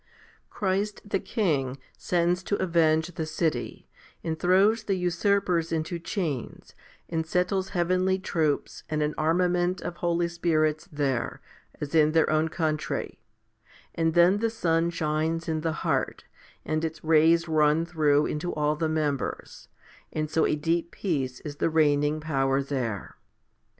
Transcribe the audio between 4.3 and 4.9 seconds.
throws